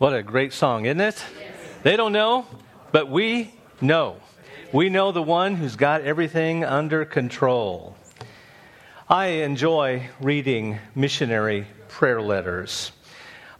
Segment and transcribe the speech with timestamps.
[0.00, 1.22] What a great song, isn't it?
[1.82, 2.46] They don't know,
[2.90, 4.16] but we know.
[4.72, 7.94] We know the one who's got everything under control.
[9.10, 12.92] I enjoy reading missionary prayer letters.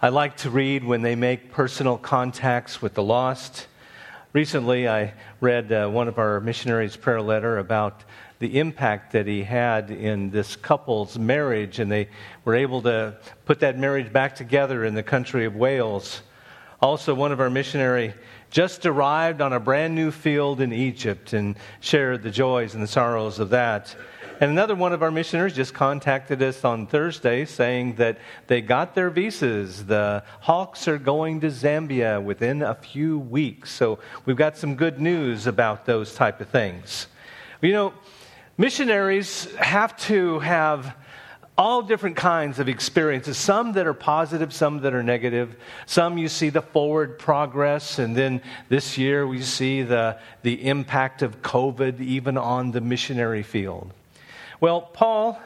[0.01, 3.67] I like to read when they make personal contacts with the lost.
[4.33, 5.13] Recently, I
[5.43, 8.03] read uh, one of our missionaries' prayer letter about
[8.38, 12.09] the impact that he had in this couple's marriage, and they
[12.47, 16.23] were able to put that marriage back together in the country of Wales.
[16.83, 18.14] Also, one of our missionary
[18.50, 22.88] just arrived on a brand new field in Egypt and shared the joys and the
[22.88, 23.95] sorrows of that.
[24.41, 28.95] And another one of our missionaries just contacted us on Thursday saying that they got
[28.95, 29.84] their visas.
[29.84, 33.70] The Hawks are going to Zambia within a few weeks.
[33.70, 37.06] So we've got some good news about those type of things.
[37.60, 37.92] You know,
[38.56, 40.97] missionaries have to have
[41.60, 45.56] all different kinds of experiences, some that are positive, some that are negative.
[45.84, 51.20] Some you see the forward progress, and then this year we see the, the impact
[51.20, 53.92] of COVID even on the missionary field.
[54.58, 55.38] Well, Paul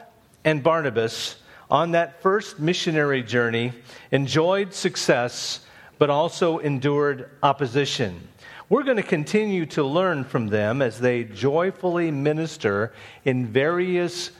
[0.45, 1.35] and Barnabas
[1.69, 3.73] on that first missionary journey
[4.09, 5.65] enjoyed success,
[5.97, 8.25] but also endured opposition.
[8.69, 12.93] We're going to continue to learn from them as they joyfully minister
[13.25, 14.31] in various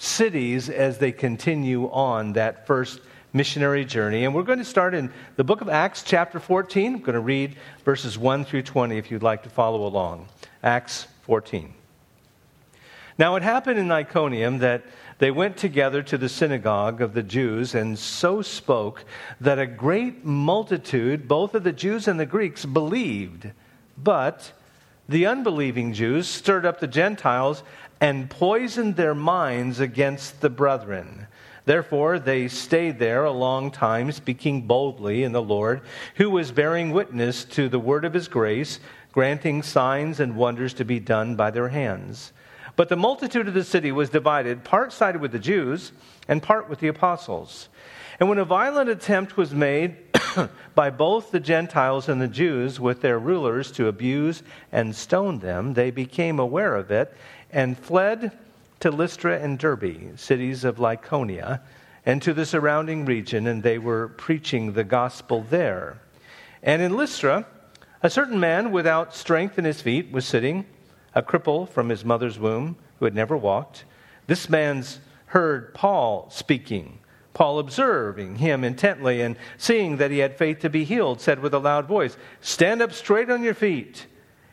[0.00, 3.00] cities as they continue on that first
[3.34, 4.24] missionary journey.
[4.24, 6.94] And we're going to start in the book of Acts, chapter 14.
[6.94, 10.26] I'm going to read verses 1 through 20 if you'd like to follow along.
[10.62, 11.74] Acts 14.
[13.18, 14.84] Now it happened in Iconium that
[15.18, 19.04] they went together to the synagogue of the Jews and so spoke
[19.38, 23.50] that a great multitude, both of the Jews and the Greeks, believed.
[23.98, 24.50] But
[25.10, 27.64] the unbelieving Jews stirred up the Gentiles
[28.00, 31.26] and poisoned their minds against the brethren.
[31.66, 35.82] Therefore, they stayed there a long time, speaking boldly in the Lord,
[36.16, 38.80] who was bearing witness to the word of his grace,
[39.12, 42.32] granting signs and wonders to be done by their hands.
[42.76, 45.92] But the multitude of the city was divided, part sided with the Jews
[46.28, 47.68] and part with the apostles.
[48.18, 49.96] And when a violent attempt was made
[50.74, 54.42] by both the Gentiles and the Jews with their rulers to abuse
[54.72, 57.14] and stone them, they became aware of it
[57.52, 58.32] and fled
[58.80, 61.60] to Lystra and Derbe, cities of Lycaonia,
[62.06, 66.00] and to the surrounding region, and they were preaching the gospel there.
[66.62, 67.46] And in Lystra,
[68.02, 70.64] a certain man without strength in his feet was sitting,
[71.14, 73.84] a cripple from his mother's womb who had never walked.
[74.26, 76.98] This man's heard Paul speaking.
[77.34, 81.54] Paul, observing him intently and seeing that he had faith to be healed, said with
[81.54, 84.06] a loud voice, Stand up straight on your feet.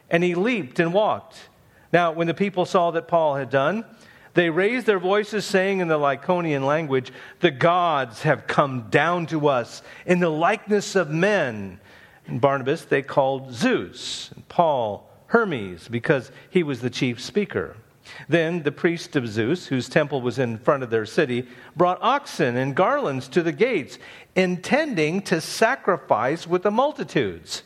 [0.10, 1.50] And he leaped and walked.
[1.94, 3.86] Now, when the people saw that Paul had done,
[4.34, 9.48] they raised their voices, saying in the Lycaonian language, The gods have come down to
[9.48, 11.80] us in the likeness of men.
[12.28, 17.78] And Barnabas they called Zeus, and Paul Hermes, because he was the chief speaker.
[18.30, 22.58] Then the priest of Zeus, whose temple was in front of their city, brought oxen
[22.58, 23.98] and garlands to the gates,
[24.36, 27.64] intending to sacrifice with the multitudes.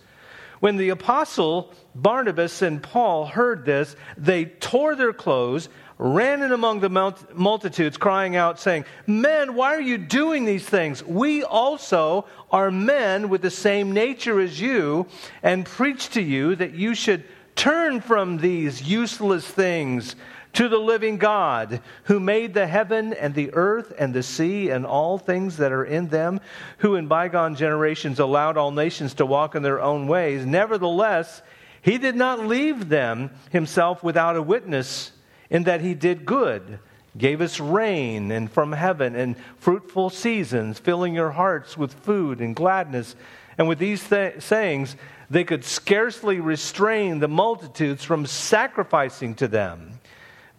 [0.62, 6.82] When the apostle Barnabas and Paul heard this, they tore their clothes, ran in among
[6.82, 11.04] the multitudes, crying out, saying, Men, why are you doing these things?
[11.04, 15.08] We also are men with the same nature as you,
[15.42, 17.24] and preach to you that you should
[17.56, 20.16] turn from these useless things
[20.54, 24.86] to the living God, who made the heaven and the earth and the sea and
[24.86, 26.42] all things that are in them,
[26.80, 30.46] who in bygone generations allowed all nations to walk in their own ways.
[30.46, 31.42] Nevertheless,
[31.82, 35.12] he did not leave them himself without a witness,
[35.50, 36.80] in that he did good,
[37.18, 42.56] gave us rain and from heaven and fruitful seasons, filling your hearts with food and
[42.56, 43.16] gladness.
[43.58, 44.96] And with these th- sayings,
[45.30, 50.00] they could scarcely restrain the multitudes from sacrificing to them.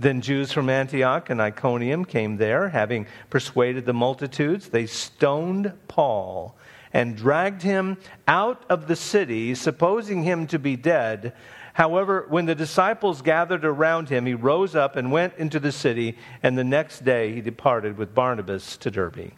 [0.02, 4.68] Then Jews from Antioch and Iconium came there, having persuaded the multitudes.
[4.68, 6.56] They stoned Paul
[6.92, 7.96] and dragged him
[8.26, 11.34] out of the city, supposing him to be dead.
[11.74, 16.18] However, when the disciples gathered around him, he rose up and went into the city,
[16.42, 19.30] and the next day he departed with Barnabas to Derbe.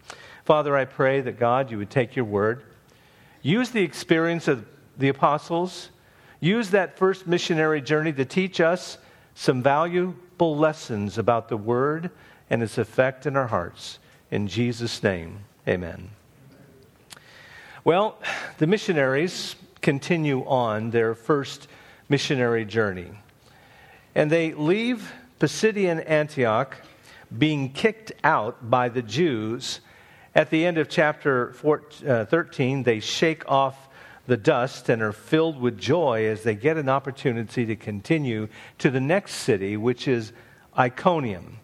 [0.47, 2.63] Father, I pray that God, you would take your word,
[3.43, 4.65] use the experience of
[4.97, 5.91] the apostles,
[6.41, 8.97] use that first missionary journey to teach us
[9.35, 12.11] some value lessons about the Word
[12.51, 13.99] and its effect in our hearts.
[14.31, 16.11] In Jesus' name, amen.
[17.85, 18.19] Well,
[18.59, 21.69] the missionaries continue on their first
[22.09, 23.11] missionary journey.
[24.15, 26.77] And they leave Pisidian Antioch
[27.37, 29.81] being kicked out by the Jews
[30.37, 33.89] At the end of chapter 14, uh, 13, they shake off
[34.27, 38.49] the dust and are filled with joy as they get an opportunity to continue
[38.79, 40.33] to the next city, which is
[40.79, 41.59] Iconium.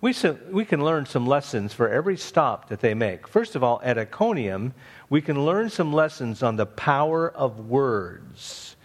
[0.00, 0.14] We,
[0.50, 3.28] we can learn some lessons for every stop that they make.
[3.28, 4.74] First of all, at Iconium,
[5.08, 8.76] we can learn some lessons on the power of words.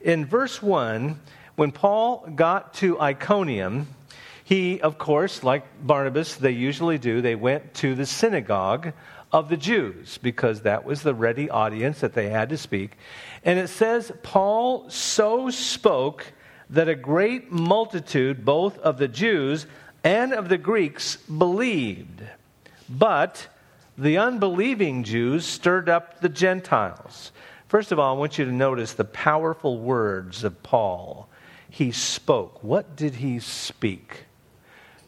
[0.00, 1.18] In verse 1,
[1.56, 3.88] when Paul got to Iconium,
[4.44, 8.92] he, of course, like Barnabas, they usually do, they went to the synagogue
[9.36, 12.96] of the Jews because that was the ready audience that they had to speak.
[13.44, 16.32] And it says, Paul so spoke
[16.70, 19.66] that a great multitude, both of the Jews
[20.02, 22.22] and of the Greeks, believed.
[22.88, 23.46] But
[23.98, 27.30] the unbelieving Jews stirred up the Gentiles.
[27.68, 31.28] First of all, I want you to notice the powerful words of Paul.
[31.68, 32.64] He spoke.
[32.64, 34.24] What did he speak?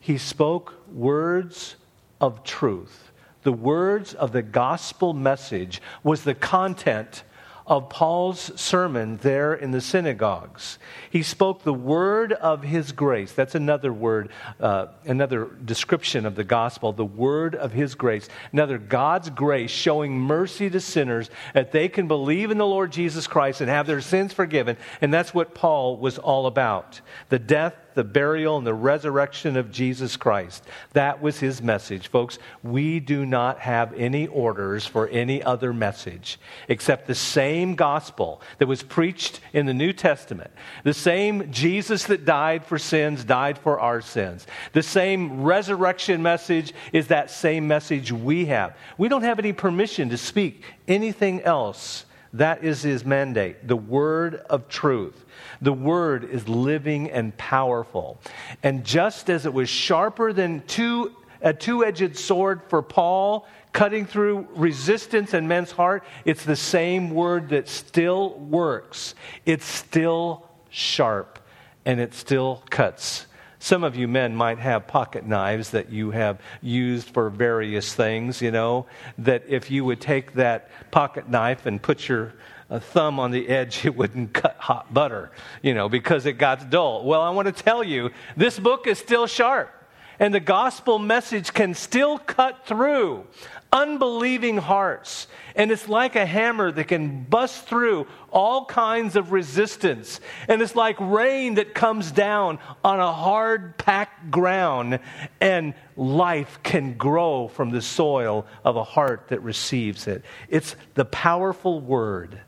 [0.01, 1.77] He spoke words
[2.21, 3.08] of truth.
[3.43, 7.23] The words of the gospel message was the content
[7.69, 10.79] of Paul's sermon there in the synagogues.
[11.11, 13.33] He spoke the word of his grace.
[13.33, 18.27] That's another word, uh, another description of the gospel, the word of his grace.
[18.53, 23.27] Another God's grace showing mercy to sinners that they can believe in the Lord Jesus
[23.27, 24.79] Christ and have their sins forgiven.
[25.03, 27.03] And that's what Paul was all about.
[27.29, 30.65] The death, the burial, and the resurrection of Jesus Christ.
[30.93, 32.09] That was his message.
[32.09, 36.39] Folks, we do not have any orders for any other message
[36.69, 40.51] except the same gospel that was preached in the New Testament.
[40.85, 44.47] The same Jesus that died for sins, died for our sins.
[44.73, 48.77] The same resurrection message is that same message we have.
[48.97, 52.05] We don't have any permission to speak anything else.
[52.33, 55.25] That is his mandate, the word of truth.
[55.63, 58.21] The word is living and powerful.
[58.63, 64.07] And just as it was sharper than two, a two edged sword for Paul, cutting
[64.07, 69.15] through resistance in men's heart, it's the same word that still works.
[69.47, 71.39] It's still sharp
[71.85, 73.28] and it still cuts.
[73.61, 78.41] Some of you men might have pocket knives that you have used for various things,
[78.41, 78.87] you know,
[79.19, 82.35] that if you would take that pocket knife and put your
[82.71, 85.31] a thumb on the edge, it wouldn't cut hot butter,
[85.63, 87.05] you know, because it got dull.
[87.05, 89.73] Well, I want to tell you, this book is still sharp,
[90.19, 93.27] and the gospel message can still cut through
[93.73, 95.27] unbelieving hearts.
[95.55, 100.21] And it's like a hammer that can bust through all kinds of resistance.
[100.49, 105.01] And it's like rain that comes down on a hard packed ground,
[105.41, 110.25] and life can grow from the soil of a heart that receives it.
[110.49, 112.41] It's the powerful word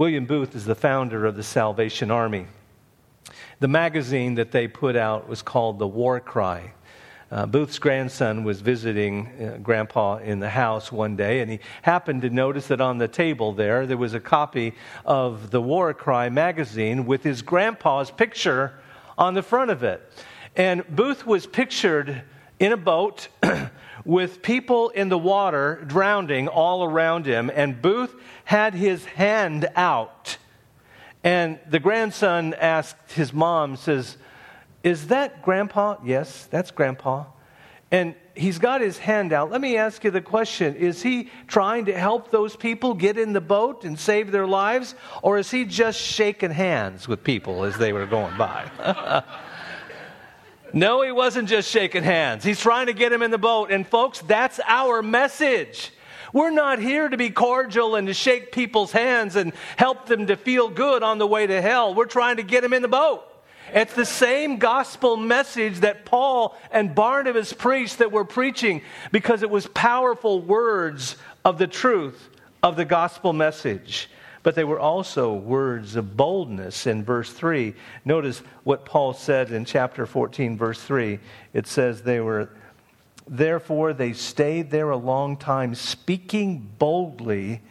[0.00, 2.46] William Booth is the founder of the Salvation Army.
[3.60, 6.72] The magazine that they put out was called The War Cry.
[7.30, 12.22] Uh, Booth's grandson was visiting uh, Grandpa in the house one day, and he happened
[12.22, 14.74] to notice that on the table there, there was a copy
[15.04, 18.80] of the War Cry magazine with his grandpa's picture
[19.18, 20.10] on the front of it.
[20.56, 22.22] And Booth was pictured
[22.58, 23.28] in a boat
[24.06, 28.14] with people in the water drowning all around him, and Booth
[28.44, 30.38] had his hand out.
[31.22, 34.16] And the grandson asked his mom, says,
[34.82, 35.96] Is that grandpa?
[36.04, 37.26] Yes, that's grandpa.
[37.90, 39.50] And he's got his hand out.
[39.50, 43.32] Let me ask you the question Is he trying to help those people get in
[43.32, 44.94] the boat and save their lives?
[45.22, 49.22] Or is he just shaking hands with people as they were going by?
[50.72, 52.44] no, he wasn't just shaking hands.
[52.44, 53.70] He's trying to get him in the boat.
[53.70, 55.92] And folks, that's our message.
[56.32, 60.36] We're not here to be cordial and to shake people's hands and help them to
[60.36, 61.94] feel good on the way to hell.
[61.94, 63.26] We're trying to get them in the boat.
[63.72, 68.82] It's the same gospel message that Paul and Barnabas preached that we're preaching
[69.12, 72.30] because it was powerful words of the truth
[72.62, 74.10] of the gospel message.
[74.42, 77.74] But they were also words of boldness in verse 3.
[78.04, 81.18] Notice what Paul said in chapter 14, verse 3.
[81.52, 82.48] It says they were
[83.32, 87.62] Therefore, they stayed there a long time, speaking boldly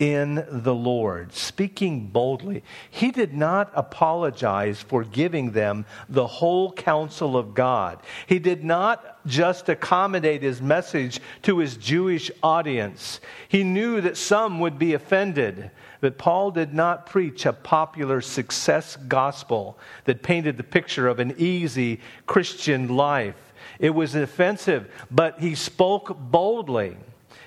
[0.00, 1.32] in the Lord.
[1.32, 2.64] Speaking boldly.
[2.90, 8.02] He did not apologize for giving them the whole counsel of God.
[8.26, 13.20] He did not just accommodate his message to his Jewish audience.
[13.48, 15.70] He knew that some would be offended.
[16.04, 21.32] But Paul did not preach a popular success gospel that painted the picture of an
[21.38, 23.54] easy Christian life.
[23.78, 26.98] It was offensive, but he spoke boldly.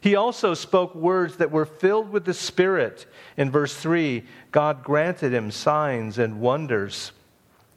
[0.02, 3.06] He also spoke words that were filled with the Spirit.
[3.38, 7.12] In verse 3, God granted him signs and wonders.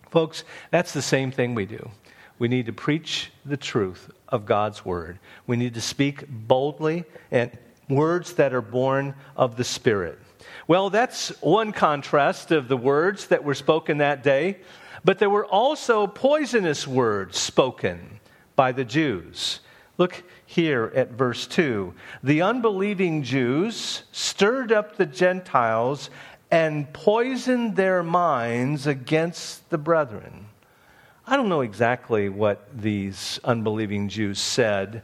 [0.08, 1.90] Folks, that's the same thing we do.
[2.38, 5.18] We need to preach the truth of God's word.
[5.46, 7.50] We need to speak boldly and
[7.90, 10.18] words that are born of the Spirit.
[10.66, 14.58] Well, that's one contrast of the words that were spoken that day,
[15.04, 18.20] but there were also poisonous words spoken
[18.56, 19.60] by the Jews.
[19.98, 21.94] Look here at verse 2.
[22.22, 26.10] The unbelieving Jews stirred up the Gentiles
[26.50, 30.46] and poisoned their minds against the brethren.
[31.26, 35.02] I don't know exactly what these unbelieving Jews said,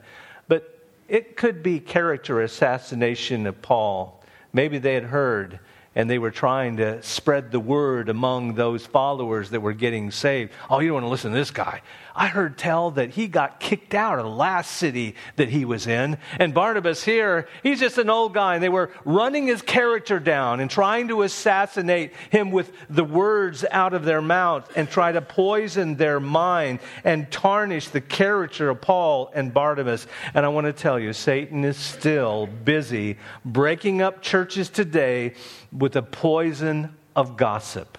[0.48, 4.24] but it could be character assassination of Paul.
[4.56, 5.60] Maybe they had heard
[5.96, 10.52] and they were trying to spread the word among those followers that were getting saved.
[10.68, 11.80] Oh, you don't want to listen to this guy.
[12.14, 15.86] I heard tell that he got kicked out of the last city that he was
[15.86, 16.16] in.
[16.38, 18.54] And Barnabas here, he's just an old guy.
[18.54, 23.64] And they were running his character down and trying to assassinate him with the words
[23.70, 28.80] out of their mouth and try to poison their mind and tarnish the character of
[28.80, 30.06] Paul and Barnabas.
[30.32, 35.34] And I want to tell you, Satan is still busy breaking up churches today
[35.70, 37.98] with the poison of gossip.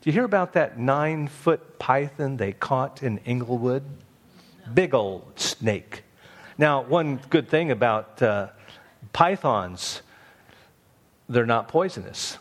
[0.00, 3.82] Do you hear about that nine foot python they caught in Inglewood?
[4.72, 6.02] Big old snake.
[6.58, 8.48] Now, one good thing about uh,
[9.12, 10.02] pythons,
[11.28, 12.38] they're not poisonous.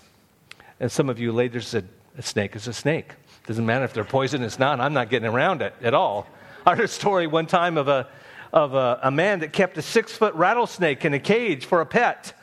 [0.79, 3.13] And some of you later said, a snake is a snake.
[3.47, 6.27] Doesn't matter if they're poisonous or not, I'm not getting around it at all.
[6.65, 8.07] I heard a story one time of a,
[8.51, 11.85] of a, a man that kept a six foot rattlesnake in a cage for a
[11.85, 12.33] pet.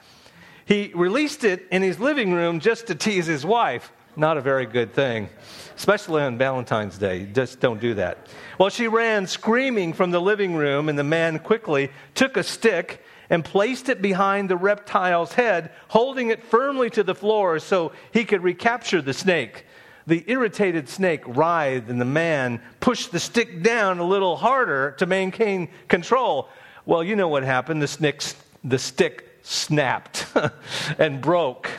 [0.64, 3.92] He released it in his living room just to tease his wife.
[4.14, 5.30] Not a very good thing,
[5.74, 7.24] especially on Valentine's Day.
[7.32, 8.26] Just don't do that.
[8.58, 13.02] Well, she ran screaming from the living room, and the man quickly took a stick
[13.30, 18.26] and placed it behind the reptile's head, holding it firmly to the floor so he
[18.26, 19.64] could recapture the snake.
[20.06, 25.06] The irritated snake writhed, and the man pushed the stick down a little harder to
[25.06, 26.50] maintain control.
[26.84, 27.80] Well, you know what happened.
[27.80, 28.22] The, stick,
[28.62, 30.26] the stick snapped
[30.98, 31.70] and broke.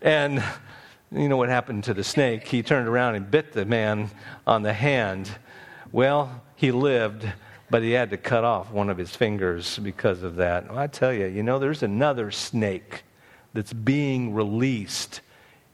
[0.00, 0.42] And
[1.10, 2.48] you know what happened to the snake?
[2.48, 4.10] He turned around and bit the man
[4.46, 5.30] on the hand.
[5.92, 7.30] Well, he lived,
[7.70, 10.68] but he had to cut off one of his fingers because of that.
[10.68, 13.04] Well, I tell you, you know, there's another snake
[13.52, 15.20] that's being released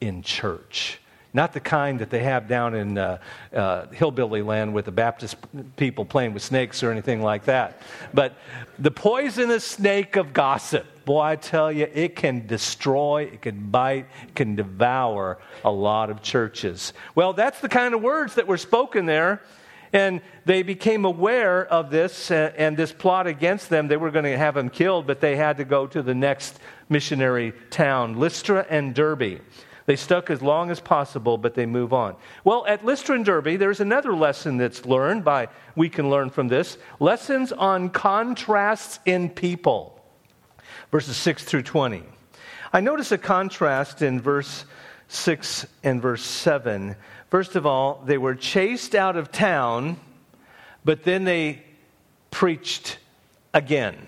[0.00, 1.00] in church.
[1.35, 3.18] Not the kind that they have down in uh,
[3.52, 5.37] uh, hillbilly land with the Baptist
[5.76, 7.83] people playing with snakes or anything like that.
[8.14, 8.35] But
[8.78, 14.09] the poisonous snake of gossip boy, I tell you, it can destroy, it can bite,
[14.25, 16.93] it can devour a lot of churches.
[17.15, 19.41] Well, that's the kind of words that were spoken there.
[19.91, 23.88] And they became aware of this uh, and this plot against them.
[23.88, 26.61] They were going to have him killed, but they had to go to the next
[26.91, 29.41] missionary town, Lystra and Derbe.
[29.87, 32.17] They stuck as long as possible, but they move on.
[32.45, 36.49] Well, at Lystra and Derbe, there's another lesson that's learned by, we can learn from
[36.49, 39.98] this lessons on contrasts in people
[40.90, 42.02] verses 6 through 20.
[42.73, 44.64] I notice a contrast in verse
[45.09, 46.97] 6 and verse 7.
[47.30, 49.99] First of all, they were chased out of town,
[50.85, 51.62] but then they
[52.30, 52.99] preached
[53.54, 54.07] again.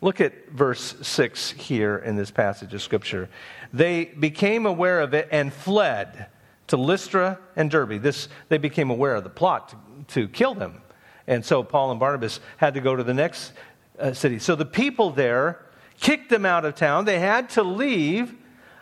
[0.00, 3.28] Look at verse 6 here in this passage of Scripture.
[3.72, 6.26] They became aware of it and fled
[6.68, 8.00] to Lystra and Derbe.
[8.00, 10.82] This, they became aware of the plot to, to kill them.
[11.26, 13.52] And so Paul and Barnabas had to go to the next
[13.98, 14.38] uh, city.
[14.38, 15.64] So the people there
[16.02, 17.06] kicked them out of town.
[17.06, 18.34] They had to leave,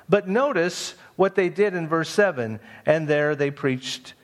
[0.09, 4.15] but notice what they did in verse 7 and there they preached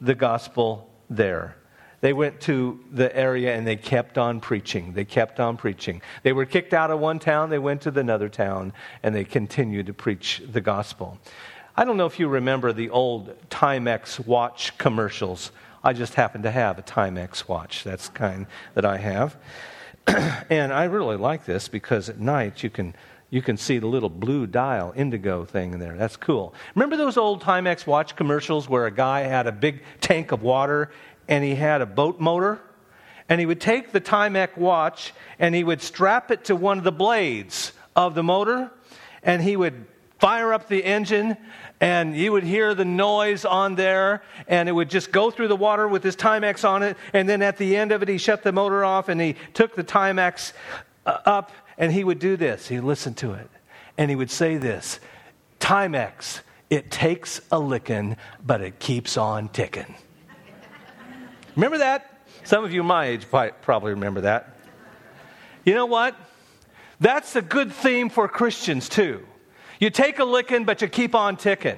[0.00, 1.56] the gospel there.
[2.02, 4.92] They went to the area and they kept on preaching.
[4.92, 6.02] They kept on preaching.
[6.24, 9.86] They were kicked out of one town, they went to another town, and they continued
[9.86, 11.18] to preach the gospel.
[11.74, 15.52] I don't know if you remember the old Timex watch commercials.
[15.82, 17.82] I just happen to have a Timex watch.
[17.82, 19.36] That's kind that I have.
[20.50, 22.94] and I really like this because at night you can
[23.30, 25.96] you can see the little blue dial indigo thing in there.
[25.96, 26.54] That's cool.
[26.74, 30.90] Remember those old Timex watch commercials where a guy had a big tank of water
[31.28, 32.60] and he had a boat motor?
[33.30, 36.84] And he would take the Timex watch and he would strap it to one of
[36.84, 38.70] the blades of the motor
[39.22, 39.86] and he would
[40.22, 41.36] fire up the engine
[41.80, 45.56] and you would hear the noise on there, and it would just go through the
[45.56, 48.44] water with his Timex on it, and then at the end of it, he shut
[48.44, 50.52] the motor off and he took the Timex
[51.06, 52.68] uh, up, and he would do this.
[52.68, 53.50] He'd listen to it,
[53.98, 55.00] and he would say this
[55.58, 59.92] Timex, it takes a licking, but it keeps on ticking.
[61.56, 62.28] remember that?
[62.44, 64.56] Some of you my age probably remember that.
[65.64, 66.14] You know what?
[67.00, 69.26] That's a good theme for Christians too.
[69.82, 71.76] You take a licking, but you keep on ticking.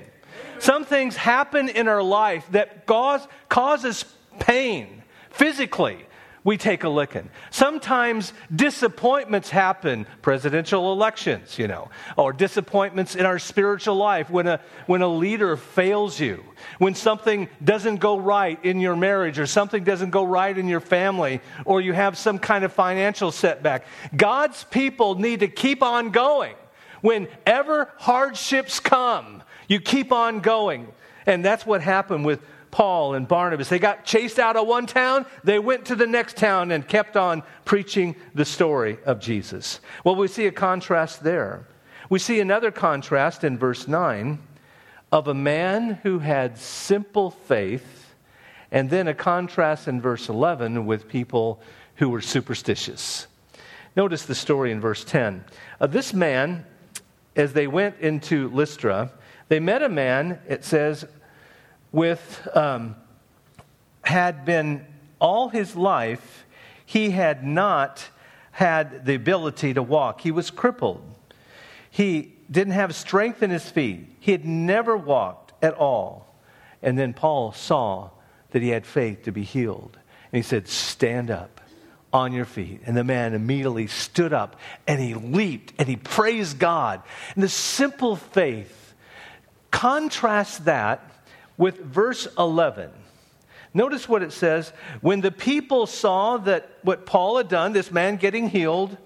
[0.58, 4.04] Some things happen in our life that cause, causes
[4.38, 6.04] pain, physically
[6.44, 7.30] we take a licking.
[7.50, 14.60] Sometimes disappointments happen, presidential elections, you know, or disappointments in our spiritual life when a,
[14.84, 16.44] when a leader fails you,
[16.76, 20.80] when something doesn't go right in your marriage, or something doesn't go right in your
[20.80, 23.86] family, or you have some kind of financial setback.
[24.14, 26.54] God's people need to keep on going.
[27.04, 30.88] Whenever hardships come, you keep on going.
[31.26, 33.68] And that's what happened with Paul and Barnabas.
[33.68, 37.18] They got chased out of one town, they went to the next town and kept
[37.18, 39.80] on preaching the story of Jesus.
[40.02, 41.66] Well, we see a contrast there.
[42.08, 44.38] We see another contrast in verse 9
[45.12, 48.14] of a man who had simple faith,
[48.70, 51.60] and then a contrast in verse 11 with people
[51.96, 53.26] who were superstitious.
[53.94, 55.44] Notice the story in verse 10.
[55.78, 56.64] Uh, this man,
[57.36, 59.10] as they went into Lystra,
[59.48, 61.04] they met a man, it says,
[61.92, 62.96] with, um,
[64.02, 64.84] had been
[65.20, 66.44] all his life,
[66.84, 68.08] he had not
[68.52, 70.20] had the ability to walk.
[70.20, 71.02] He was crippled.
[71.90, 74.16] He didn't have strength in his feet.
[74.20, 76.34] He had never walked at all.
[76.82, 78.10] And then Paul saw
[78.50, 79.98] that he had faith to be healed.
[80.30, 81.60] And he said, Stand up
[82.14, 82.80] on your feet.
[82.86, 84.56] And the man immediately stood up
[84.86, 87.02] and he leaped and he praised God.
[87.34, 88.94] And the simple faith
[89.72, 91.02] contrasts that
[91.58, 92.90] with verse 11.
[93.74, 94.72] Notice what it says.
[95.00, 98.96] When the people saw that what Paul had done, this man getting healed,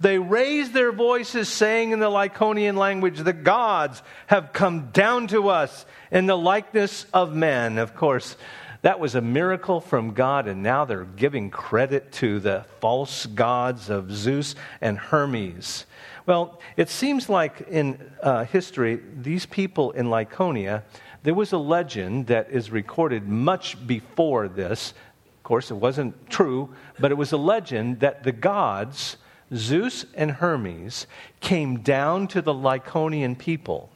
[0.00, 5.48] they raised their voices, saying in the Lycaonian language, The gods have come down to
[5.48, 7.78] us in the likeness of men.
[7.78, 8.36] Of course,
[8.82, 13.90] that was a miracle from God, and now they're giving credit to the false gods
[13.90, 15.86] of Zeus and Hermes.
[16.26, 20.82] Well, it seems like in uh, history, these people in Lycaonia
[21.26, 24.94] there was a legend that is recorded much before this.
[25.38, 29.16] Of course, it wasn't true, but it was a legend that the gods,
[29.52, 31.08] Zeus and Hermes,
[31.40, 33.90] came down to the Lycaonian people.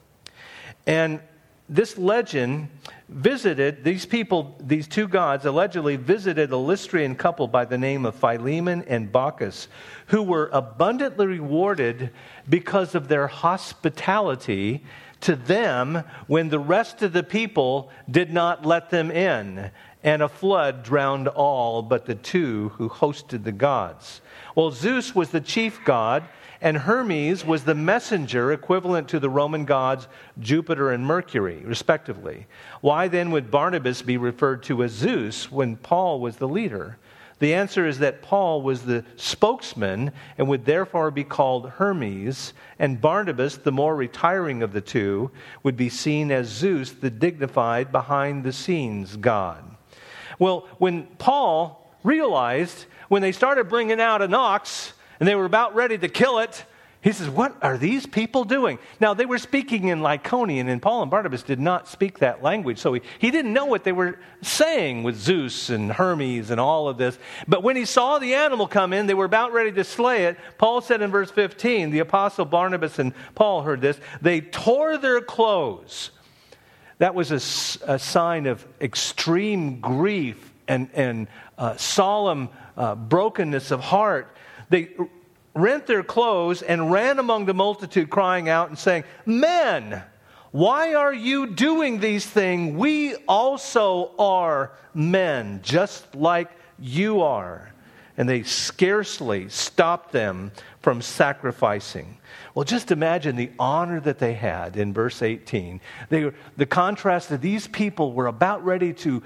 [0.89, 1.21] And
[1.71, 2.69] this legend
[3.09, 8.17] visited, these people, these two gods allegedly visited a Lystrian couple by the name of
[8.17, 9.69] Philemon and Baucis,
[10.07, 12.11] who were abundantly rewarded
[12.49, 14.85] because of their hospitality
[15.21, 19.71] to them when the rest of the people did not let them in,
[20.03, 24.21] and a flood drowned all but the two who hosted the gods.
[24.57, 26.25] Well, Zeus was the chief god,
[26.61, 32.47] and Hermes was the messenger equivalent to the Roman gods Jupiter and Mercury, respectively.
[32.81, 36.99] Why then would Barnabas be referred to as Zeus when Paul was the leader?
[37.39, 43.01] The answer is that Paul was the spokesman and would therefore be called Hermes, and
[43.01, 45.31] Barnabas, the more retiring of the two,
[45.63, 49.65] would be seen as Zeus, the dignified, behind the scenes God.
[50.39, 55.75] Well, when Paul realized, when they started bringing out an ox and they were about
[55.75, 56.65] ready to kill it,
[57.03, 58.79] he says, What are these people doing?
[59.01, 62.79] Now, they were speaking in Lycaonian, and Paul and Barnabas did not speak that language.
[62.79, 66.89] So he, he didn't know what they were saying with Zeus and Hermes and all
[66.89, 67.19] of this.
[67.49, 70.37] But when he saw the animal come in, they were about ready to slay it.
[70.59, 75.23] Paul said in verse 15, the apostle Barnabas and Paul heard this, they tore their
[75.23, 76.11] clothes.
[76.99, 83.81] That was a, a sign of extreme grief and, and uh, solemn uh, brokenness of
[83.81, 84.37] heart.
[84.71, 84.89] They
[85.55, 90.03] rent their clothes and ran among the multitude, crying out and saying, Men,
[90.53, 92.77] why are you doing these things?
[92.77, 97.73] We also are men, just like you are.
[98.17, 100.53] And they scarcely stopped them
[100.83, 102.19] from sacrificing.
[102.55, 105.81] Well, just imagine the honor that they had in verse 18.
[106.09, 109.23] They, the contrast that these people were about ready to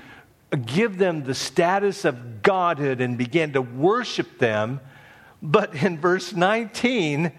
[0.67, 4.81] give them the status of godhood and began to worship them
[5.45, 7.31] but in verse 19,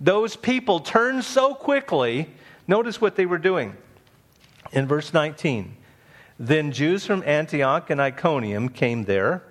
[0.00, 2.30] those people turned so quickly.
[2.66, 3.76] Notice what they were doing.
[4.72, 5.76] In verse 19,
[6.38, 9.42] then Jews from Antioch and Iconium came there,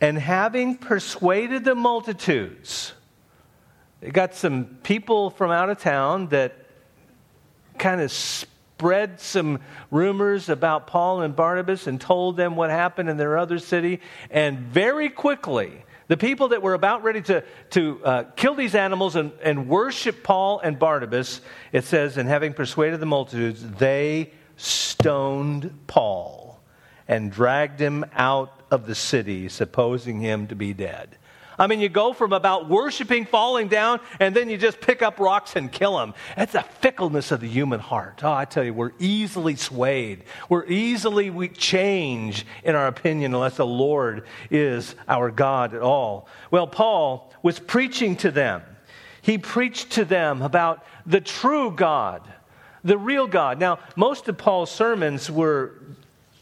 [0.00, 2.94] and having persuaded the multitudes,
[4.00, 6.56] they got some people from out of town that
[7.76, 13.18] kind of spread some rumors about Paul and Barnabas and told them what happened in
[13.18, 14.00] their other city.
[14.30, 19.14] And very quickly, the people that were about ready to, to uh, kill these animals
[19.14, 25.72] and, and worship Paul and Barnabas, it says, and having persuaded the multitudes, they stoned
[25.86, 26.60] Paul
[27.06, 31.16] and dragged him out of the city, supposing him to be dead.
[31.60, 35.20] I mean, you go from about worshiping falling down, and then you just pick up
[35.20, 36.14] rocks and kill them.
[36.34, 38.20] That's the fickleness of the human heart.
[38.24, 40.24] Oh, I tell you, we're easily swayed.
[40.48, 46.28] We're easily we change in our opinion unless the Lord is our God at all.
[46.50, 48.62] Well, Paul was preaching to them.
[49.20, 52.22] He preached to them about the true God,
[52.84, 53.60] the real God.
[53.60, 55.74] Now, most of Paul's sermons were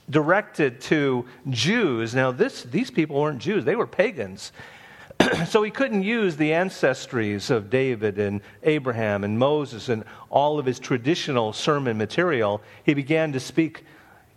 [0.08, 2.14] directed to Jews.
[2.14, 4.52] Now, this, these people weren't Jews, they were pagans.
[5.46, 10.66] so he couldn't use the ancestries of David and Abraham and Moses and all of
[10.66, 12.62] his traditional sermon material.
[12.84, 13.84] He began to speak,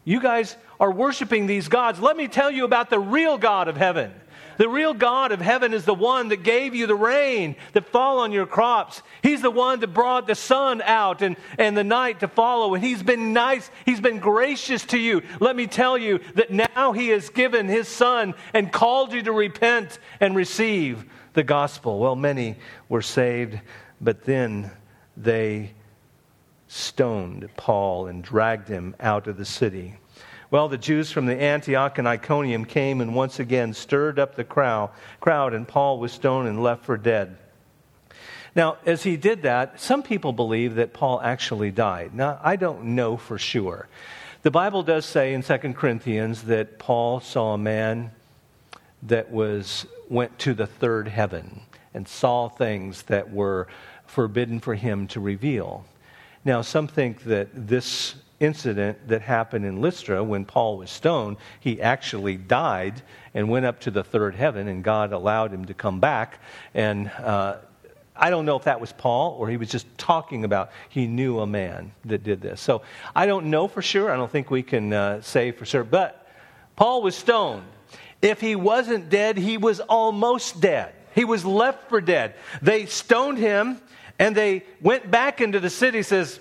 [0.04, 2.00] You guys are worshiping these gods.
[2.00, 4.12] Let me tell you about the real God of heaven.
[4.62, 8.20] The real God of heaven is the one that gave you the rain that fall
[8.20, 9.02] on your crops.
[9.24, 12.76] He's the one that brought the sun out and, and the night to follow.
[12.76, 13.72] And He's been nice.
[13.86, 15.24] He's been gracious to you.
[15.40, 19.32] Let me tell you that now He has given His Son and called you to
[19.32, 21.98] repent and receive the gospel.
[21.98, 22.56] Well, many
[22.88, 23.60] were saved,
[24.00, 24.70] but then
[25.18, 25.72] they
[26.68, 29.96] stoned Paul and dragged him out of the city.
[30.52, 34.44] Well, the Jews from the Antioch and Iconium came and once again stirred up the
[34.44, 34.90] crowd,
[35.22, 37.38] crowd and Paul was stoned and left for dead.
[38.54, 42.14] Now, as he did that, some people believe that Paul actually died.
[42.14, 43.88] Now, I don't know for sure.
[44.42, 48.12] The Bible does say in 2 Corinthians that Paul saw a man
[49.04, 51.62] that was went to the third heaven
[51.94, 53.70] and saw things that were
[54.06, 55.86] forbidden for him to reveal.
[56.44, 61.82] Now, some think that this incident that happened in Lystra when Paul was stoned, he
[61.82, 63.02] actually died
[63.34, 66.40] and went up to the third heaven, and God allowed him to come back.
[66.74, 67.58] And uh,
[68.16, 71.40] I don't know if that was Paul or he was just talking about he knew
[71.40, 72.60] a man that did this.
[72.60, 72.82] So
[73.16, 74.12] I don't know for sure.
[74.12, 75.84] I don't think we can uh, say for sure.
[75.84, 76.28] But
[76.76, 77.64] Paul was stoned.
[78.22, 80.94] If he wasn't dead, he was almost dead.
[81.16, 82.36] He was left for dead.
[82.62, 83.82] They stoned him
[84.22, 86.40] and they went back into the city, says,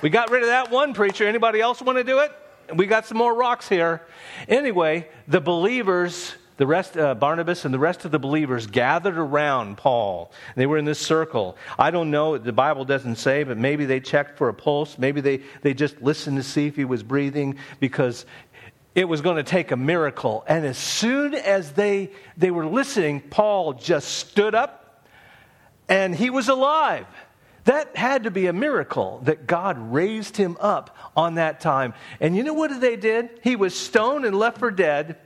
[0.00, 1.28] we got rid of that one preacher.
[1.28, 2.32] Anybody else want to do it?
[2.74, 4.00] We got some more rocks here.
[4.48, 9.76] Anyway, the believers, the rest, uh, Barnabas and the rest of the believers gathered around
[9.76, 10.32] Paul.
[10.56, 11.58] They were in this circle.
[11.78, 14.96] I don't know, the Bible doesn't say, but maybe they checked for a pulse.
[14.96, 18.24] Maybe they, they just listened to see if he was breathing because
[18.94, 20.42] it was going to take a miracle.
[20.48, 24.79] And as soon as they, they were listening, Paul just stood up
[25.90, 27.06] and he was alive.
[27.64, 31.92] That had to be a miracle that God raised him up on that time.
[32.20, 33.28] And you know what they did?
[33.42, 35.18] He was stoned and left for dead.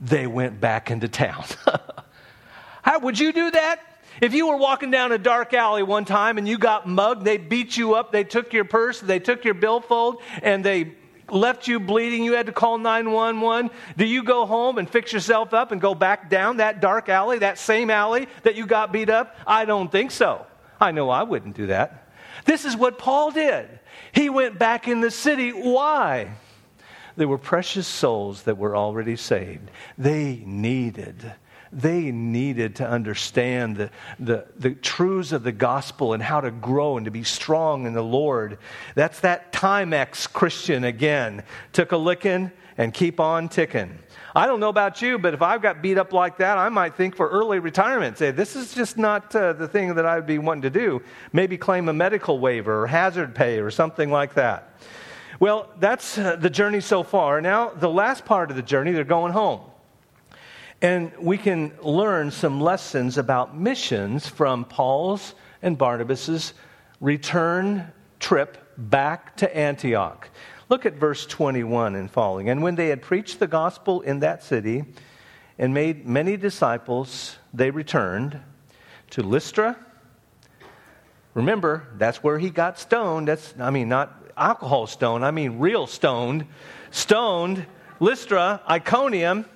[0.00, 1.44] They went back into town.
[2.82, 3.80] How would you do that?
[4.20, 7.38] If you were walking down a dark alley one time and you got mugged, they
[7.38, 10.94] beat you up, they took your purse, they took your billfold, and they
[11.30, 13.70] left you bleeding, you had to call 911.
[13.96, 17.38] Do you go home and fix yourself up and go back down that dark alley,
[17.40, 19.36] that same alley that you got beat up?
[19.46, 20.46] I don't think so.
[20.80, 22.08] I know I wouldn't do that.
[22.44, 23.68] This is what Paul did.
[24.12, 25.50] He went back in the city.
[25.50, 26.32] Why?
[27.16, 29.70] There were precious souls that were already saved.
[29.96, 31.32] They needed
[31.76, 36.96] they needed to understand the, the, the, truths of the gospel and how to grow
[36.96, 38.56] and to be strong in the Lord.
[38.94, 41.42] That's that Timex Christian again.
[41.74, 43.98] Took a licking and keep on ticking.
[44.34, 46.94] I don't know about you, but if I've got beat up like that, I might
[46.94, 48.16] think for early retirement.
[48.16, 51.02] Say, this is just not uh, the thing that I'd be wanting to do.
[51.32, 54.80] Maybe claim a medical waiver or hazard pay or something like that.
[55.40, 57.42] Well, that's uh, the journey so far.
[57.42, 59.60] Now, the last part of the journey, they're going home.
[60.86, 66.54] And we can learn some lessons about missions from Paul's and Barnabas's
[67.00, 70.30] return trip back to Antioch.
[70.68, 72.50] Look at verse 21 and following.
[72.50, 74.84] And when they had preached the gospel in that city
[75.58, 78.38] and made many disciples, they returned
[79.10, 79.76] to Lystra.
[81.34, 83.26] Remember, that's where he got stoned.
[83.26, 86.46] That's, I mean, not alcohol stoned, I mean real stoned.
[86.92, 87.66] Stoned,
[87.98, 89.46] Lystra, Iconium,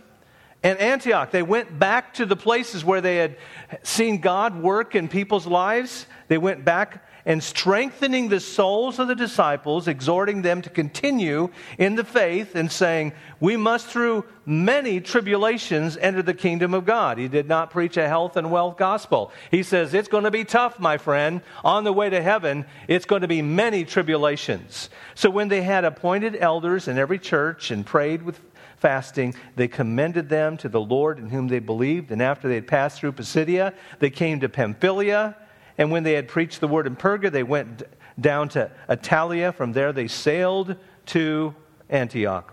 [0.62, 1.30] and Antioch.
[1.30, 3.36] They went back to the places where they had
[3.82, 6.06] seen God work in people's lives.
[6.28, 11.94] They went back and strengthening the souls of the disciples, exhorting them to continue in
[11.94, 17.18] the faith, and saying, We must, through many tribulations, enter the kingdom of God.
[17.18, 19.32] He did not preach a health and wealth gospel.
[19.50, 21.42] He says, It's going to be tough, my friend.
[21.62, 24.88] On the way to heaven, it's going to be many tribulations.
[25.14, 28.40] So when they had appointed elders in every church and prayed with
[28.80, 32.10] fasting, they commended them to the Lord in whom they believed.
[32.10, 35.36] And after they had passed through Pisidia, they came to Pamphylia
[35.80, 37.84] and when they had preached the word in Perga, they went
[38.20, 39.54] down to Attalia.
[39.54, 41.54] From there, they sailed to
[41.88, 42.52] Antioch,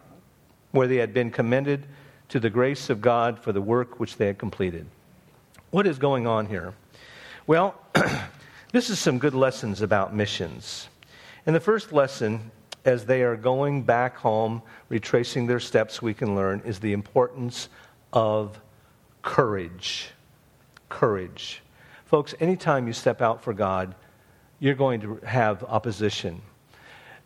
[0.72, 1.88] where they had been commended
[2.30, 4.86] to the grace of God for the work which they had completed.
[5.72, 6.74] What is going on here?
[7.48, 7.76] Well,
[8.72, 10.88] this is some good lessons about missions.
[11.46, 12.52] And the first lesson,
[12.86, 17.70] as they are going back home, retracing their steps, we can learn is the importance
[18.14, 18.60] of
[19.22, 20.10] courage.
[20.90, 21.62] Courage.
[22.06, 23.94] Folks, anytime you step out for God,
[24.60, 26.42] you're going to have opposition.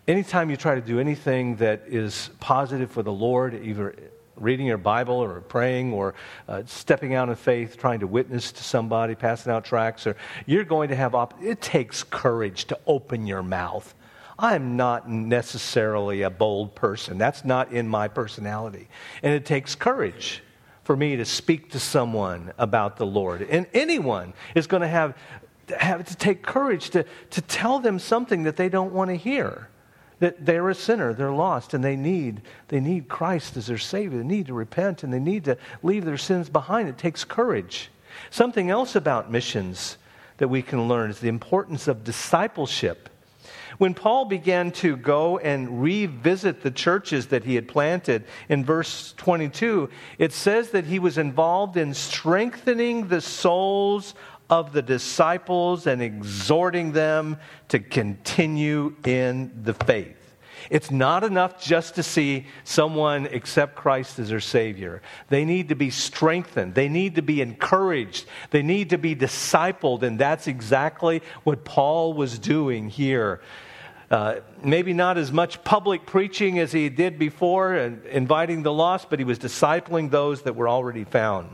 [0.08, 3.96] Anytime you try to do anything that is positive for the Lord, either
[4.36, 6.16] reading your Bible or praying or
[6.48, 10.64] uh, stepping out in faith, trying to witness to somebody, passing out tracts, or you're
[10.64, 13.94] going to have, op- it takes courage to open your mouth.
[14.41, 17.19] I'm not necessarily a bold person.
[17.19, 18.88] That's not in my personality.
[19.21, 20.41] And it takes courage
[20.84, 23.43] for me to speak to someone about the Lord.
[23.43, 25.15] And anyone is going to have,
[25.80, 29.69] have to take courage to, to tell them something that they don't want to hear.
[30.17, 34.17] That they're a sinner, they're lost, and they need, they need Christ as their Savior.
[34.17, 36.89] They need to repent and they need to leave their sins behind.
[36.89, 37.91] It takes courage.
[38.32, 39.97] Something else about missions
[40.38, 43.08] that we can learn is the importance of discipleship.
[43.82, 49.15] When Paul began to go and revisit the churches that he had planted in verse
[49.17, 49.89] 22,
[50.20, 54.13] it says that he was involved in strengthening the souls
[54.52, 57.38] of the disciples and exhorting them
[57.70, 60.36] to continue in the faith.
[60.70, 65.02] It's not enough just to see someone accept Christ as their Savior.
[65.30, 66.76] They need to be strengthened.
[66.76, 68.28] They need to be encouraged.
[68.52, 70.04] They need to be discipled.
[70.04, 73.41] And that's exactly what Paul was doing here.
[74.12, 79.10] Uh, maybe not as much public preaching as he did before, and inviting the lost,
[79.10, 81.50] but he was discipling those that were already found.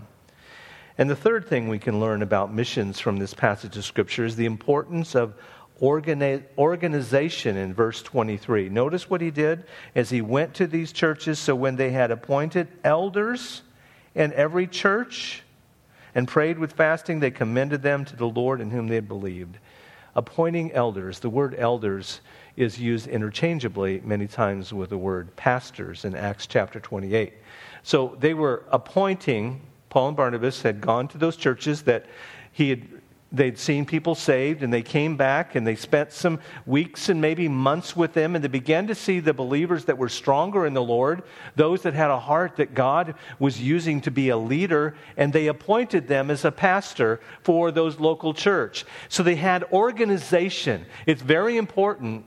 [0.97, 4.35] And the third thing we can learn about missions from this passage of Scripture is
[4.35, 5.35] the importance of
[5.79, 8.69] organization in verse 23.
[8.69, 11.37] Notice what he did as he went to these churches.
[11.37, 13.61] So when they had appointed elders
[14.15, 15.43] in every church
[16.15, 19.59] and prayed with fasting, they commended them to the Lord in whom they had believed.
[20.15, 22.21] Appointing elders, the word elders
[22.57, 27.33] is used interchangeably many times with the word pastors in Acts chapter 28.
[27.83, 32.07] So they were appointing, Paul and Barnabas had gone to those churches that
[32.51, 32.87] he had
[33.31, 37.49] they'd seen people saved and they came back and they spent some weeks and maybe
[37.49, 40.81] months with them and they began to see the believers that were stronger in the
[40.81, 41.23] Lord,
[41.55, 45.47] those that had a heart that God was using to be a leader, and they
[45.47, 48.85] appointed them as a pastor for those local church.
[49.09, 50.85] So they had organization.
[51.05, 52.23] It's very important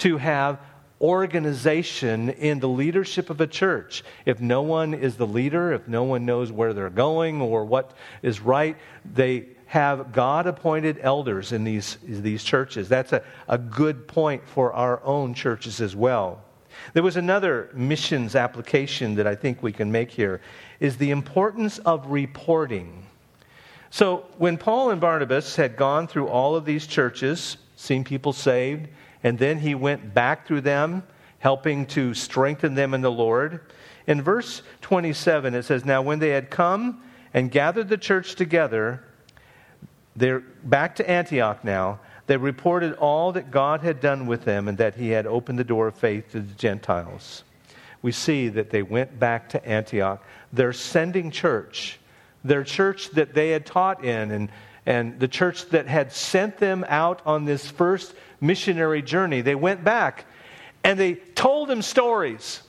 [0.00, 0.58] to have
[1.00, 4.04] organization in the leadership of a church.
[4.26, 7.92] If no one is the leader, if no one knows where they're going or what
[8.22, 8.76] is right,
[9.14, 12.88] they have God appointed elders in these, these churches.
[12.88, 16.42] That's a, a good point for our own churches as well.
[16.92, 20.40] There was another missions application that I think we can make here
[20.80, 23.06] is the importance of reporting.
[23.90, 28.88] So when Paul and Barnabas had gone through all of these churches, seen people saved,
[29.22, 31.02] and then he went back through them,
[31.38, 33.60] helping to strengthen them in the Lord.
[34.06, 37.02] In verse 27, it says, Now when they had come
[37.32, 39.04] and gathered the church together,
[40.16, 42.00] they're back to Antioch now.
[42.26, 45.64] They reported all that God had done with them and that he had opened the
[45.64, 47.44] door of faith to the Gentiles.
[48.02, 50.24] We see that they went back to Antioch.
[50.52, 51.98] Their sending church,
[52.44, 54.48] their church that they had taught in, and,
[54.90, 59.84] and the church that had sent them out on this first missionary journey, they went
[59.84, 60.24] back
[60.82, 62.60] and they told them stories.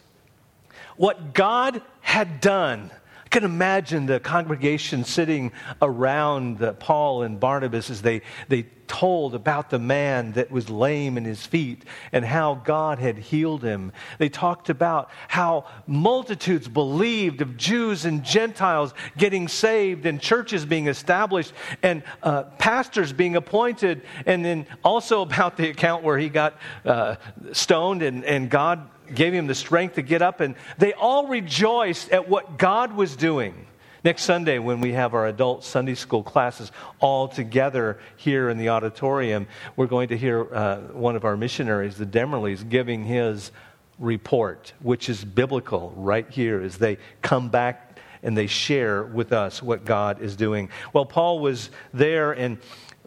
[0.97, 2.91] What God had done
[3.31, 9.79] can imagine the congregation sitting around Paul and Barnabas as they, they told about the
[9.79, 13.93] man that was lame in his feet and how God had healed him.
[14.17, 20.87] They talked about how multitudes believed of Jews and Gentiles getting saved and churches being
[20.87, 26.57] established and uh, pastors being appointed, and then also about the account where he got
[26.83, 27.15] uh,
[27.53, 32.11] stoned and, and God gave him the strength to get up, and they all rejoiced
[32.11, 33.67] at what God was doing.
[34.03, 38.69] Next Sunday, when we have our adult Sunday school classes all together here in the
[38.69, 43.51] auditorium, we're going to hear uh, one of our missionaries, the Demerleys, giving his
[43.99, 49.61] report, which is biblical right here as they come back and they share with us
[49.61, 50.69] what God is doing.
[50.93, 52.57] Well, Paul was there and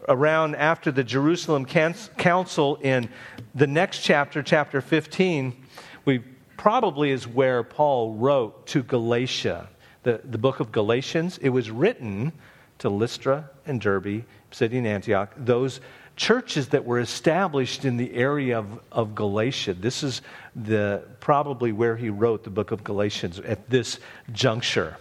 [0.07, 3.09] around after the Jerusalem Council in
[3.53, 5.64] the next chapter, chapter 15
[6.05, 6.19] we
[6.57, 9.67] probably is where Paul wrote to Galatia,
[10.03, 11.37] the, the book of Galatians.
[11.39, 12.31] It was written
[12.79, 14.23] to Lystra and Derbe,
[14.61, 15.81] in Antioch, those
[16.15, 19.73] churches that were established in the area of, of Galatia.
[19.73, 20.21] This is
[20.55, 23.99] the, probably where he wrote the book of Galatians at this
[24.31, 24.97] juncture.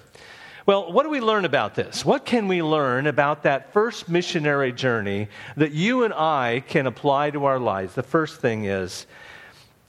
[0.66, 2.04] Well, what do we learn about this?
[2.04, 7.30] What can we learn about that first missionary journey that you and I can apply
[7.30, 7.94] to our lives?
[7.94, 9.06] The first thing is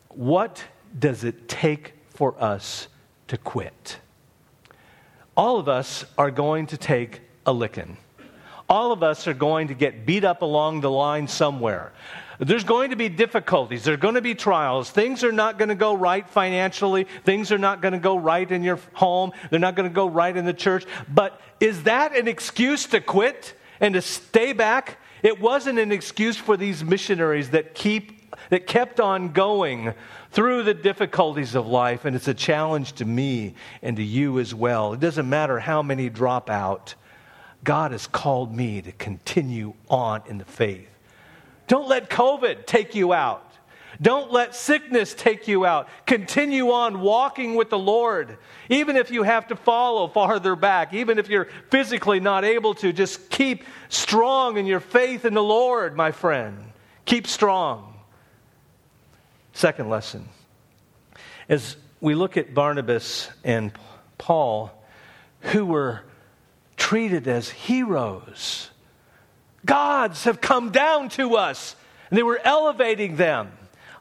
[0.10, 0.64] what
[0.98, 2.88] does it take for us
[3.28, 4.00] to quit?
[5.36, 7.98] All of us are going to take a licking.
[8.68, 11.92] All of us are going to get beat up along the line somewhere.
[12.40, 13.84] There's going to be difficulties.
[13.84, 14.90] There are going to be trials.
[14.90, 17.06] Things are not going to go right financially.
[17.24, 19.32] Things are not going to go right in your home.
[19.50, 20.86] They're not going to go right in the church.
[21.08, 24.98] But is that an excuse to quit and to stay back?
[25.24, 28.16] It wasn't an excuse for these missionaries that keep
[28.50, 29.94] that kept on going
[30.36, 34.54] through the difficulties of life and it's a challenge to me and to you as
[34.54, 34.92] well.
[34.92, 36.94] It doesn't matter how many drop out.
[37.64, 40.90] God has called me to continue on in the faith.
[41.68, 43.50] Don't let COVID take you out.
[44.02, 45.88] Don't let sickness take you out.
[46.06, 48.38] Continue on walking with the Lord.
[48.68, 52.92] Even if you have to follow farther back, even if you're physically not able to,
[52.92, 56.58] just keep strong in your faith in the Lord, my friend.
[57.06, 57.95] Keep strong.
[59.56, 60.30] Second lesson.
[61.50, 63.72] As we look at Barnabas and
[64.20, 64.72] Paul,
[65.42, 66.04] who were
[66.78, 68.70] treated as heroes
[69.66, 71.76] gods have come down to us.
[72.10, 73.52] And they were elevating them.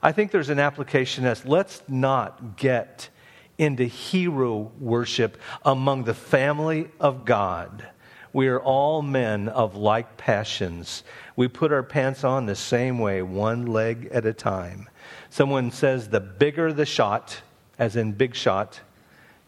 [0.02, 3.08] I think there's an application as let's not get
[3.56, 7.86] into hero worship among the family of God.
[8.32, 11.04] We are all men of like passions.
[11.36, 14.88] We put our pants on the same way, one leg at a time.
[15.34, 17.40] Someone says the bigger the shot,
[17.76, 18.80] as in big shot,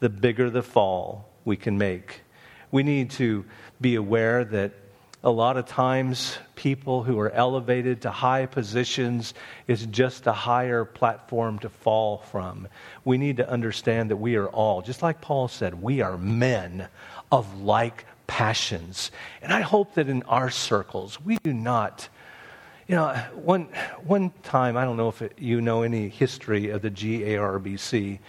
[0.01, 2.23] the bigger the fall we can make.
[2.73, 3.45] We need to
[3.81, 4.73] be aware that
[5.23, 9.33] a lot of times people who are elevated to high positions
[9.69, 12.67] is just a higher platform to fall from.
[13.05, 16.89] We need to understand that we are all, just like Paul said, we are men
[17.31, 19.13] of like passions.
[19.41, 22.09] And I hope that in our circles we do not.
[22.89, 23.65] You know, one,
[24.05, 28.21] one time, I don't know if it, you know any history of the GARBC.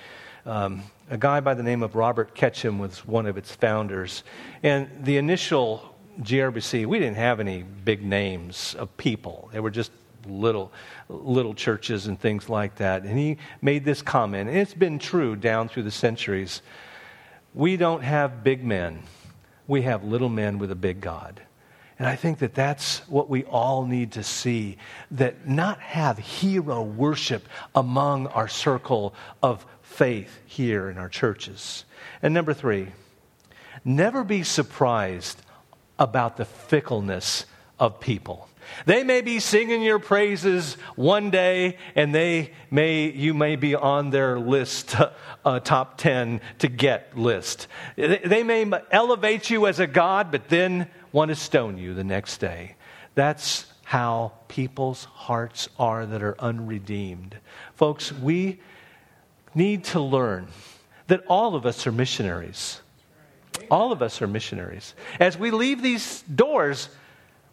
[0.48, 4.24] Um, a guy by the name of Robert Ketcham was one of its founders.
[4.64, 9.50] And the initial GARBC, we didn't have any big names of people.
[9.54, 9.92] They were just
[10.26, 10.72] little
[11.08, 13.04] little churches and things like that.
[13.04, 16.64] And he made this comment, and it's been true down through the centuries.
[17.54, 19.04] We don't have big men.
[19.68, 21.42] We have little men with a big God.
[22.00, 24.78] And I think that that's what we all need to see
[25.12, 31.86] that not have hero worship among our circle of faith here in our churches.
[32.22, 32.90] And number 3,
[33.84, 35.42] never be surprised
[35.98, 37.46] about the fickleness
[37.80, 38.48] of people.
[38.86, 44.10] They may be singing your praises one day, and they may, you may be on
[44.10, 44.96] their list,
[45.46, 47.68] uh, top 10 to get list.
[47.96, 52.38] They may elevate you as a God, but then want to stone you the next
[52.38, 52.76] day.
[53.16, 57.38] That's how people's hearts are that are unredeemed.
[57.76, 58.60] Folks, we
[59.56, 60.48] need to learn
[61.08, 62.82] that all of us are missionaries.
[63.72, 64.94] All of us are missionaries.
[65.20, 66.90] As we leave these doors,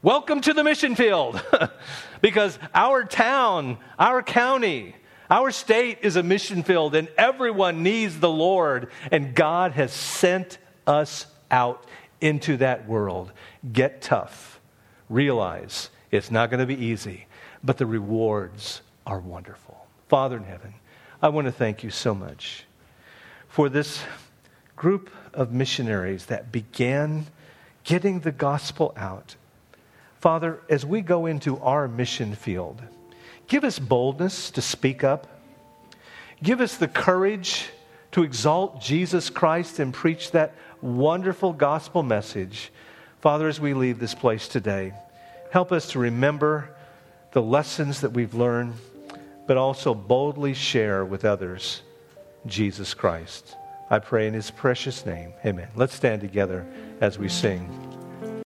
[0.05, 1.43] welcome to the mission field.
[2.21, 4.95] because our town, our county,
[5.31, 8.91] our state is a mission field, and everyone needs the Lord.
[9.11, 11.87] And God has sent us out
[12.21, 13.33] into that world.
[13.73, 14.61] Get tough.
[15.09, 17.27] Realize it's not going to be easy,
[17.65, 19.87] but the rewards are wonderful.
[20.09, 20.75] Father in heaven,
[21.23, 22.65] I want to thank you so much
[23.49, 24.03] for this
[24.77, 27.27] group of missionaries that began
[27.85, 29.37] getting the gospel out.
[30.25, 32.81] Father, as we go into our mission field,
[33.47, 35.27] give us boldness to speak up.
[36.43, 37.69] Give us the courage
[38.13, 42.73] to exalt Jesus Christ and preach that wonderful gospel message.
[43.21, 44.95] Father, as we leave this place today,
[45.53, 46.71] help us to remember
[47.33, 48.73] the lessons that we've learned,
[49.47, 51.83] but also boldly share with others
[52.47, 53.57] Jesus Christ.
[53.91, 55.35] I pray in his precious name.
[55.45, 55.69] Amen.
[55.77, 56.65] Let's stand together
[57.03, 57.94] as we sing.